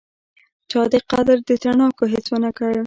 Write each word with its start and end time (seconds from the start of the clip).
چا 0.71 0.81
دې 0.91 0.99
قدر 1.11 1.37
د 1.47 1.49
تڼاکو 1.61 2.03
هیڅ 2.13 2.25
ونکړ 2.31 2.71